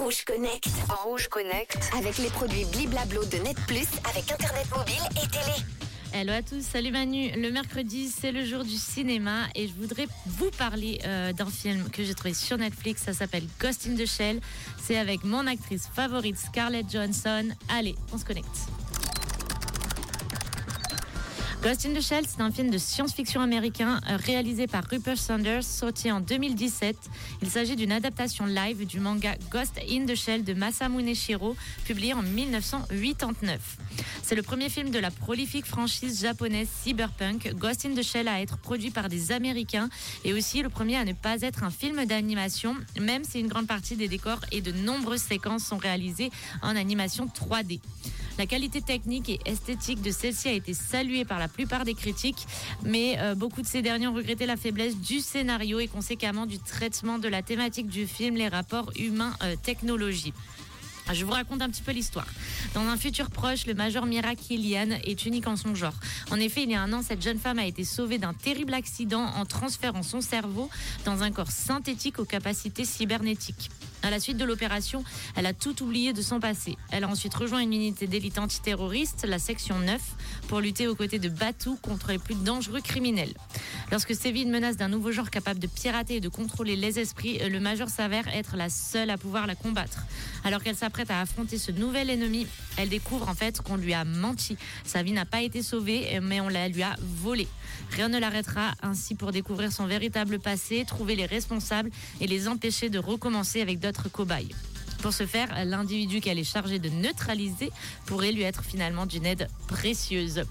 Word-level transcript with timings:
Rouge 0.00 0.24
Connect. 0.24 0.66
Rouge 1.04 1.28
Connect. 1.28 1.78
Avec 1.94 2.16
les 2.16 2.30
produits 2.30 2.64
Bliblablo 2.64 3.22
de 3.26 3.36
Net 3.36 3.56
Plus, 3.66 3.86
avec 4.08 4.32
Internet 4.32 4.66
mobile 4.74 5.02
et 5.10 5.28
télé. 5.28 5.56
Hello 6.14 6.32
à 6.32 6.40
tous, 6.42 6.62
salut 6.62 6.90
Manu. 6.90 7.30
Le 7.36 7.50
mercredi, 7.50 8.08
c'est 8.08 8.32
le 8.32 8.42
jour 8.46 8.64
du 8.64 8.76
cinéma 8.76 9.42
et 9.54 9.68
je 9.68 9.74
voudrais 9.74 10.08
vous 10.24 10.50
parler 10.52 11.00
euh, 11.04 11.34
d'un 11.34 11.50
film 11.50 11.90
que 11.90 12.02
j'ai 12.02 12.14
trouvé 12.14 12.32
sur 12.32 12.56
Netflix. 12.56 13.02
Ça 13.02 13.12
s'appelle 13.12 13.44
Ghost 13.60 13.86
in 13.86 13.94
the 13.94 14.06
Shell. 14.06 14.40
C'est 14.82 14.96
avec 14.96 15.22
mon 15.22 15.46
actrice 15.46 15.86
favorite 15.94 16.38
Scarlett 16.38 16.90
Johansson. 16.90 17.50
Allez, 17.68 17.94
on 18.14 18.16
se 18.16 18.24
connecte. 18.24 18.48
Ghost 21.62 21.84
in 21.84 21.92
the 21.92 22.00
Shell, 22.00 22.24
c'est 22.26 22.40
un 22.40 22.50
film 22.50 22.70
de 22.70 22.78
science-fiction 22.78 23.42
américain 23.42 24.00
euh, 24.08 24.16
réalisé 24.16 24.66
par 24.66 24.82
Rupert 24.90 25.18
Sanders, 25.18 25.62
sorti 25.62 26.10
en 26.10 26.20
2017. 26.20 26.96
Il 27.42 27.50
s'agit 27.50 27.76
d'une 27.76 27.92
adaptation 27.92 28.46
live 28.46 28.86
du 28.86 28.98
manga 28.98 29.34
Ghost 29.50 29.78
in 29.86 30.06
the 30.06 30.14
Shell 30.14 30.42
de 30.42 30.54
Masamune 30.54 31.14
Shiro, 31.14 31.54
publié 31.84 32.14
en 32.14 32.22
1989. 32.22 33.76
C'est 34.22 34.36
le 34.36 34.42
premier 34.42 34.70
film 34.70 34.88
de 34.88 34.98
la 34.98 35.10
prolifique 35.10 35.66
franchise 35.66 36.22
japonaise 36.22 36.68
Cyberpunk, 36.82 37.52
Ghost 37.56 37.84
in 37.84 37.94
the 37.94 38.02
Shell, 38.02 38.28
à 38.28 38.40
être 38.40 38.56
produit 38.56 38.90
par 38.90 39.10
des 39.10 39.30
Américains 39.30 39.90
et 40.24 40.32
aussi 40.32 40.62
le 40.62 40.70
premier 40.70 40.96
à 40.96 41.04
ne 41.04 41.12
pas 41.12 41.42
être 41.42 41.62
un 41.62 41.70
film 41.70 42.06
d'animation, 42.06 42.74
même 42.98 43.22
si 43.22 43.38
une 43.38 43.48
grande 43.48 43.66
partie 43.66 43.96
des 43.96 44.08
décors 44.08 44.40
et 44.50 44.62
de 44.62 44.72
nombreuses 44.72 45.20
séquences 45.20 45.64
sont 45.64 45.76
réalisées 45.76 46.30
en 46.62 46.74
animation 46.74 47.26
3D. 47.26 47.80
La 48.40 48.46
qualité 48.46 48.80
technique 48.80 49.28
et 49.28 49.38
esthétique 49.44 50.00
de 50.00 50.10
celle-ci 50.10 50.48
a 50.48 50.52
été 50.52 50.72
saluée 50.72 51.26
par 51.26 51.38
la 51.38 51.46
plupart 51.46 51.84
des 51.84 51.92
critiques, 51.92 52.46
mais 52.82 53.18
euh, 53.18 53.34
beaucoup 53.34 53.60
de 53.60 53.66
ces 53.66 53.82
derniers 53.82 54.06
ont 54.06 54.14
regretté 54.14 54.46
la 54.46 54.56
faiblesse 54.56 54.96
du 54.96 55.20
scénario 55.20 55.78
et 55.78 55.88
conséquemment 55.88 56.46
du 56.46 56.58
traitement 56.58 57.18
de 57.18 57.28
la 57.28 57.42
thématique 57.42 57.88
du 57.88 58.06
film, 58.06 58.36
les 58.36 58.48
rapports 58.48 58.92
humains-technologie. 58.98 60.32
Je 61.12 61.24
vous 61.24 61.32
raconte 61.32 61.62
un 61.62 61.68
petit 61.68 61.82
peu 61.82 61.92
l'histoire. 61.92 62.26
Dans 62.74 62.82
un 62.82 62.96
futur 62.96 63.30
proche, 63.30 63.66
le 63.66 63.74
major 63.74 64.06
Mira 64.06 64.34
Killian 64.34 64.90
est 65.04 65.26
unique 65.26 65.46
en 65.46 65.56
son 65.56 65.74
genre. 65.74 65.94
En 66.30 66.36
effet, 66.36 66.62
il 66.62 66.70
y 66.70 66.74
a 66.74 66.82
un 66.82 66.92
an, 66.92 67.02
cette 67.02 67.22
jeune 67.22 67.38
femme 67.38 67.58
a 67.58 67.66
été 67.66 67.84
sauvée 67.84 68.18
d'un 68.18 68.34
terrible 68.34 68.74
accident 68.74 69.24
en 69.24 69.44
transférant 69.44 70.02
son 70.02 70.20
cerveau 70.20 70.70
dans 71.04 71.22
un 71.22 71.30
corps 71.30 71.50
synthétique 71.50 72.18
aux 72.18 72.24
capacités 72.24 72.84
cybernétiques. 72.84 73.70
À 74.02 74.10
la 74.10 74.18
suite 74.18 74.38
de 74.38 74.44
l'opération, 74.44 75.04
elle 75.36 75.46
a 75.46 75.52
tout 75.52 75.82
oublié 75.82 76.12
de 76.12 76.22
son 76.22 76.40
passé. 76.40 76.78
Elle 76.90 77.04
a 77.04 77.08
ensuite 77.08 77.34
rejoint 77.34 77.60
une 77.60 77.74
unité 77.74 78.06
d'élite 78.06 78.38
antiterroriste, 78.38 79.26
la 79.26 79.38
section 79.38 79.78
9, 79.78 80.00
pour 80.48 80.60
lutter 80.60 80.88
aux 80.88 80.94
côtés 80.94 81.18
de 81.18 81.28
Batou 81.28 81.76
contre 81.82 82.10
les 82.10 82.18
plus 82.18 82.34
dangereux 82.34 82.80
criminels. 82.80 83.34
Lorsque 83.90 84.14
sévit 84.14 84.42
une 84.42 84.50
menace 84.50 84.76
d'un 84.76 84.88
nouveau 84.88 85.10
genre 85.10 85.30
capable 85.30 85.58
de 85.58 85.66
pirater 85.66 86.16
et 86.16 86.20
de 86.20 86.28
contrôler 86.28 86.76
les 86.76 87.00
esprits, 87.00 87.38
le 87.38 87.58
major 87.58 87.88
s'avère 87.88 88.28
être 88.28 88.56
la 88.56 88.68
seule 88.68 89.10
à 89.10 89.18
pouvoir 89.18 89.48
la 89.48 89.56
combattre. 89.56 90.04
Alors 90.44 90.62
qu'elle 90.62 90.76
s'apprête 90.76 91.10
à 91.10 91.20
affronter 91.20 91.58
ce 91.58 91.72
nouvel 91.72 92.08
ennemi, 92.08 92.46
elle 92.76 92.88
découvre 92.88 93.28
en 93.28 93.34
fait 93.34 93.60
qu'on 93.60 93.76
lui 93.76 93.92
a 93.92 94.04
menti. 94.04 94.56
Sa 94.84 95.02
vie 95.02 95.12
n'a 95.12 95.24
pas 95.24 95.42
été 95.42 95.62
sauvée, 95.62 96.20
mais 96.22 96.40
on 96.40 96.48
la 96.48 96.68
lui 96.68 96.82
a 96.82 96.94
volée. 97.00 97.48
Rien 97.90 98.08
ne 98.08 98.18
l'arrêtera 98.18 98.72
ainsi 98.82 99.16
pour 99.16 99.32
découvrir 99.32 99.72
son 99.72 99.86
véritable 99.86 100.38
passé, 100.38 100.84
trouver 100.86 101.16
les 101.16 101.26
responsables 101.26 101.90
et 102.20 102.28
les 102.28 102.46
empêcher 102.46 102.90
de 102.90 102.98
recommencer 102.98 103.60
avec 103.60 103.80
d'autres 103.80 104.08
cobayes. 104.08 104.54
Pour 105.02 105.14
ce 105.14 105.24
faire, 105.26 105.64
l'individu 105.64 106.20
qu'elle 106.20 106.38
est 106.38 106.44
chargée 106.44 106.78
de 106.78 106.90
neutraliser 106.90 107.70
pourrait 108.06 108.32
lui 108.32 108.42
être 108.42 108.62
finalement 108.62 109.06
d'une 109.06 109.24
aide 109.24 109.48
précieuse. 109.66 110.44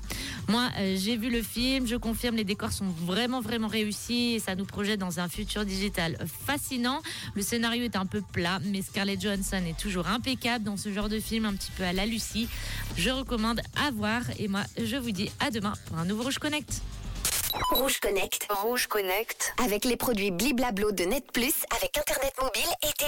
Moi, 0.47 0.69
euh, 0.77 0.95
j'ai 0.97 1.17
vu 1.17 1.29
le 1.29 1.43
film, 1.43 1.85
je 1.85 1.95
confirme, 1.95 2.35
les 2.35 2.43
décors 2.43 2.71
sont 2.71 2.87
vraiment, 3.05 3.41
vraiment 3.41 3.67
réussis 3.67 4.33
et 4.35 4.39
ça 4.39 4.55
nous 4.55 4.65
projette 4.65 4.99
dans 4.99 5.19
un 5.19 5.27
futur 5.27 5.65
digital 5.65 6.17
fascinant. 6.47 7.01
Le 7.35 7.43
scénario 7.43 7.83
est 7.83 7.95
un 7.95 8.07
peu 8.07 8.21
plat, 8.21 8.59
mais 8.65 8.81
Scarlett 8.81 9.21
Johansson 9.21 9.61
est 9.67 9.79
toujours 9.79 10.07
impeccable 10.07 10.65
dans 10.65 10.77
ce 10.77 10.91
genre 10.91 11.09
de 11.09 11.19
film, 11.19 11.45
un 11.45 11.53
petit 11.53 11.71
peu 11.77 11.83
à 11.83 11.93
la 11.93 12.07
Lucie. 12.07 12.49
Je 12.97 13.11
recommande 13.11 13.61
à 13.85 13.91
voir 13.91 14.21
et 14.39 14.47
moi, 14.47 14.61
je 14.81 14.95
vous 14.97 15.11
dis 15.11 15.31
à 15.39 15.51
demain 15.51 15.73
pour 15.85 15.97
un 15.97 16.05
nouveau 16.05 16.23
Rouge 16.23 16.39
Connect. 16.39 16.81
Rouge 17.71 17.99
Connect. 17.99 18.47
Rouge 18.49 18.87
Connect. 18.87 19.53
Avec 19.63 19.85
les 19.85 19.95
produits 19.95 20.31
Bliblablo 20.31 20.91
de 20.91 21.03
Net 21.03 21.31
Plus, 21.31 21.65
avec 21.75 21.97
Internet 21.97 22.33
mobile 22.41 22.69
et 22.83 22.93
télé. 22.97 23.07